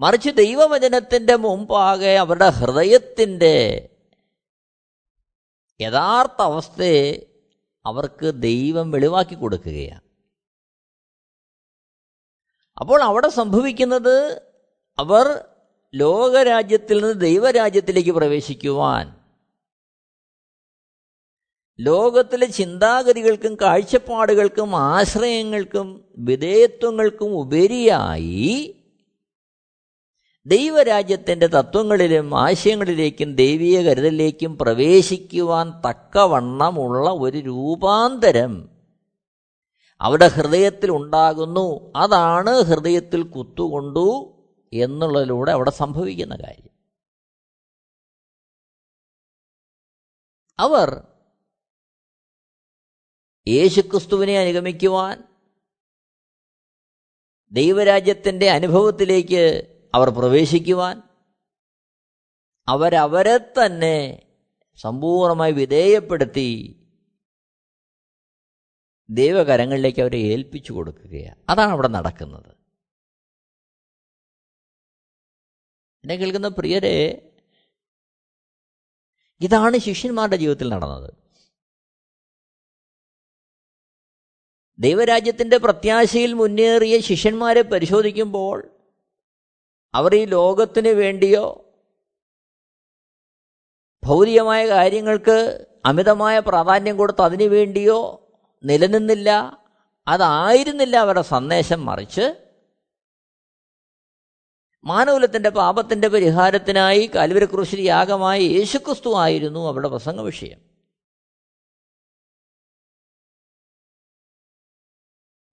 [0.00, 3.90] മറിച്ച് ദൈവവചനത്തിന്റെ മുമ്പാകെ അവരുടെ ഹൃദയത്തിന്റെ
[5.80, 7.26] യഥാർത്ഥ അവസ്ഥയെ
[7.86, 10.00] അവർക്ക് ദൈവം വെളിവാക്കി കൊടുക്കുകയാണ്.
[12.80, 14.42] അപ്പോൾ അവിടെ സംഭവിക്കുന്നത്
[14.98, 15.44] അവർ
[15.94, 19.16] ലോകരാജ്യത്തിൽ നിന്ന് ദൈവരാജ്യത്തിലേക്ക് പ്രവേശിക്കുവാൻ
[21.80, 28.80] ലോകത്തിലെ ചിന്താഗതികൾക്കും കാഴ്ചപ്പാടുകൾക്കും ആശ്രയങ്ങൾക്കും വിധേയത്വങ്ങൾക്കും ഉപരിയായി
[30.46, 38.68] ദൈവരാജ്യത്തിന്റെ തത്വങ്ങളിലും ആശയങ്ങളിലേക്കും ദൈവീയ കരുതലിലേക്കും പ്രവേശിക്കുവാൻ തക്കവണ്ണമുള്ള ഒരു രൂപാന്തരം
[40.00, 41.92] അവിടെ ഹൃദയത്തിൽ ഉണ്ടാകുന്നു.
[41.96, 44.30] അതാണ് ഹൃദയത്തിൽ കുത്തുകൊണ്ടു
[44.72, 46.70] എന്നുള്ളതിലൂടെ അവിടെ സംഭവിക്കുന്ന കാര്യം.
[50.58, 51.02] അവർ
[53.48, 55.22] യേശുക്രിസ്തുവിനെ അനുഗമിക്കുവാൻ
[57.52, 61.02] ദൈവരാജ്യത്തിന്റെ അനുഭവത്തിലേക്ക് അവർ പ്രവേശിക്കുവാൻ
[62.68, 64.26] അവരവരെ തന്നെ
[64.76, 66.80] സമ്പൂർണമായി വിധേയപ്പെടുത്തി
[69.10, 71.44] ദൈവകരങ്ങളിലേക്ക് അവരെ ഏൽപ്പിച്ചു കൊടുക്കുകയാണ്.
[71.48, 72.56] അതാണ് അവിടെ നടക്കുന്നത്.
[76.04, 77.30] എന്നെ കേൾക്കുന്ന പ്രിയരെ
[79.40, 81.14] ഇതാണ് ശിഷ്യന്മാരുടെ ജീവിതത്തിൽ നടന്നത്.
[84.78, 88.73] ദൈവരാജ്യത്തിന്റെ പ്രത്യാശയിൽ മുന്നേറിയ ശിഷ്യന്മാരെ പരിശോധിക്കുമ്പോൾ
[89.94, 91.72] അവർ ഈ ലോകത്തിന് വേണ്ടിയോ
[94.04, 98.28] ഭൗതികമായ കാര്യങ്ങൾക്ക് അമിതമായ പ്രാധാന്യം കൊടുത്ത് അതിനു വേണ്ടിയോ
[98.64, 99.30] നിലനിന്നില്ല
[100.08, 102.54] അതായിരുന്നില്ല അവരുടെ സന്ദേശം മറിച്ച്.
[104.84, 110.60] മാനവലത്തിന്റെ പാപത്തിന്റെ പരിഹാരത്തിനായി കാൽവരക്രൂശിൽ യാഗമായ യേശുക്രിസ്തു ആയിരുന്നു അവരുടെ പ്രസംഗ വിഷയം.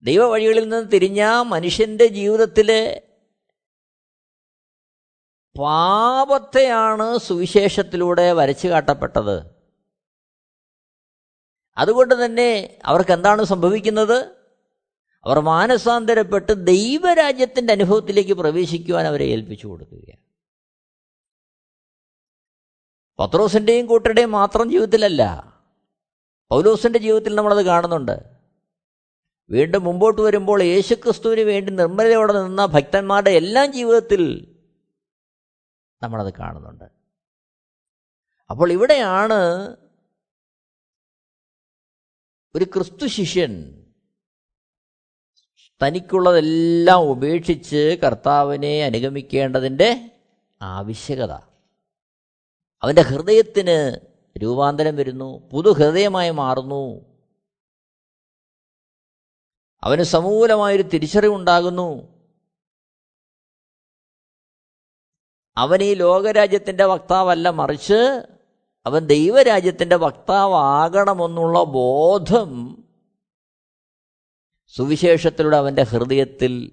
[0.04, 3.07] ദൈവവഴികളിൽ നിന്ന് തിരിഞ്ഞ മനുഷ്യന്റെ ജീവിതത്തിലെ
[5.58, 9.44] പാപത്തെയാണ് സുവിശേഷത്തിലൂടെ വരച്ചു കാട്ടപ്പെട്ടത്.
[11.78, 14.26] അതുകൊണ്ട് തന്നെ അവർക്ക് എന്താണ് സംഭവിക്കുന്നത്?
[15.26, 20.28] അവർ മാനസാന്തരപ്പെട്ട് ദൈവരാജ്യത്തിന്റെ അനുഭവത്തിലേക്ക് പ്രവേശിക്കുവാൻ അവരെ ഏൽപ്പിച്ചു കൊടുക്കുകയാണ്.
[23.20, 25.54] പത്രോസിന്റെയും കൂട്ടരുടെയും മാത്രം ജീവിതത്തിലല്ല
[26.50, 28.24] പൗലോസിന്റെ ജീവിതത്തിൽ നമ്മളത് കാണുന്നുണ്ട്.
[29.50, 34.54] വീണ്ടും മുമ്പോട്ട് വരുമ്പോൾ യേശുക്രിസ്തുവിന് വേണ്ടി നിർമ്മലയോടെ നിന്ന ഭക്തന്മാരുടെ എല്ലാം ജീവിതത്തിൽ
[36.02, 36.84] നമ്മളത് കാണുന്നുണ്ട്.
[38.50, 39.78] അപ്പോൾ ഇവിടെയാണ്
[42.56, 43.84] ഒരു ക്രിസ്തു ശിഷ്യൻ
[45.84, 50.20] തനിക്കുള്ളതെല്ലാം ഉപേക്ഷിച്ച് കർത്താവിനെ അനുഗമിക്കേണ്ടതിന്റെ
[50.62, 51.32] ആവശ്യകത.
[52.82, 54.08] അവന്റെ ഹൃദയത്തിന്
[54.44, 57.18] രൂപാന്തരം വരുന്നു പുതുഹൃദയമായി മാറുന്നു.
[59.84, 62.17] അവന് സമൂലമായൊരു തിരിച്ചറിവുണ്ടാകുന്നു.
[65.58, 68.28] അവൻ ഈ ലോകരാജ്യത്തിന്റെ വക്താവല്ല മറിച്ച്
[68.86, 72.84] അവൻ ദൈവരാജ്യത്തിന്റെ വക്താവാകണമെന്നുള്ള ബോധം
[74.68, 76.72] സുവിശേഷത്തിലൂടെ അവന്റെ ഹൃദയത്തിൽ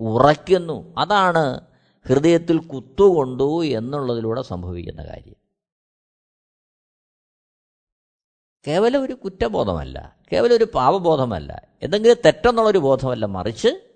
[0.00, 0.94] ഉറയ്ക്കുന്നു.
[0.98, 1.60] അതാണ്
[2.08, 5.36] ഹൃദയത്തിൽ കുത്തുകൊണ്ടു എന്നുള്ളതിലൂടെ സംഭവിക്കുന്ന കാര്യം.
[8.66, 13.91] കേവലം ഒരു കുറ്റബോധമല്ല കേവലം ഒരു പാപബോധമല്ല എന്തെങ്കിലും തെറ്റെന്നുള്ളൊരു ബോധമല്ല മറിച്ച്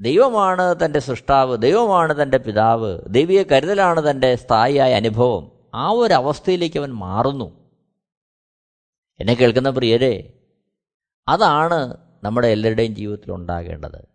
[0.00, 5.70] ദൈവമാണ് തന്റെ സൃഷ്ടാവ് ദൈവമാണ് തന്റെ പിതാവ് ദൈവിക കരുതലാണ് തന്റെ സ്ഥായിയായ അനുഭവം.
[5.74, 7.70] ആ ഒരു അവസ്ഥയിലേക്ക് അവൻ മാറുന്നു.
[9.20, 10.32] എന്നെ കേൾക്കുന്ന പ്രിയരെ
[11.28, 14.08] അതാണ് നമ്മുടെ എല്ലാവരുടെയും ജീവിതത്തിൽ ഉണ്ടാകേണ്ടത്.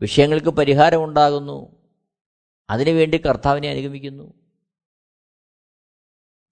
[0.00, 1.76] വിഷയങ്ങൾക്ക് പരിഹാരം ഉണ്ടാകുന്നു.
[2.70, 4.34] അതിനുവേണ്ടി കർത്താവിനെ അനുഗമിക്കുന്നു.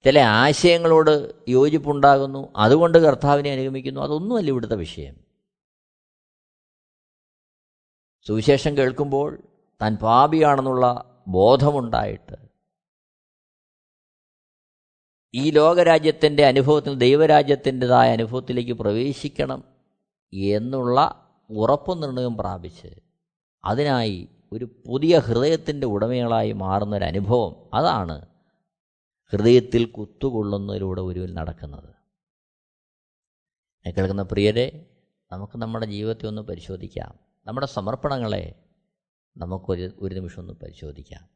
[0.05, 2.53] ചില ആശയങ്ങളോട് യോജിപ്പുണ്ടാകുന്നു.
[2.57, 4.01] അതുകൊണ്ട് കർത്താവിനെ അനുഗമിക്കുന്നു.
[4.01, 5.20] അതൊന്നുമല്ല ഇവിടുത്തെ വിഷയം.
[8.27, 9.43] സുവിശേഷം കേൾക്കുമ്പോൾ
[9.83, 12.37] താൻ പാപിയാണെന്നുള്ള ബോധമുണ്ടായിട്ട്
[15.35, 19.65] ഈ ലോകരാജ്യത്തിന്റെ അനുഭവത്തിൽ ദൈവരാജ്യത്തിന്റെതായ അനുഭവത്തിലേക്ക് പ്രവേശിക്കണം
[20.33, 22.87] എന്നുള്ള ഉറപ്പും നിർണയം പ്രാപിച്ച്
[23.65, 27.71] അതിനായി ഒരു പുതിയ ഹൃദയത്തിന്റെ ഉടമകളായി മാറുന്നൊരനുഭവം.
[27.75, 28.27] അതാണ്
[29.33, 31.95] ഹൃദയത്തിൽ കുത്തുകൊള്ളുന്നതിലൂടെ ഒരുവിൽ നടക്കുന്നത്.
[33.97, 34.87] കേൾക്കുന്ന പ്രിയരെ
[35.33, 37.30] നമുക്ക് നമ്മുടെ ജീവിതത്തെ ഒന്ന് പരിശോധിക്കാം.
[37.47, 38.55] നമ്മുടെ സമർപ്പണങ്ങളെ
[39.37, 41.29] നമുക്കൊരു ഒരു നിമിഷം ഒന്ന് പരിശോധിക്കാം.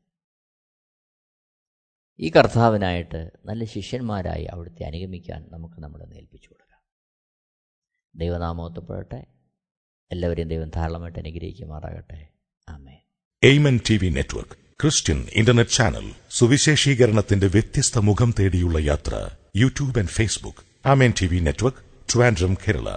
[2.18, 6.80] ഈ കർത്താവിനായിട്ട് നല്ല ശിഷ്യന്മാരായി അവിടുത്തെ അനുഗമിക്കാൻ നമുക്ക് നമ്മളെ നേൽപ്പിച്ചു കൊടുക്കാം.
[8.14, 9.26] ദൈവനാമോത്തപ്പെടട്ടെ
[10.12, 12.28] എല്ലാവരെയും ദൈവം ധാരാളമായിട്ട് അനുഗ്രഹിക്കുമാറാകട്ടെ.
[12.68, 12.96] ആമേ
[13.42, 20.88] Amen T V network Christian internet channel സുവിശേഷീകരണത്തിന്റെ വ്യത്യസ്ത മുഖം തേടിയുള്ള യാത്ര YouTube and Facebook.
[20.88, 21.78] Amen T V network
[22.14, 22.96] Trivandrum Kerala.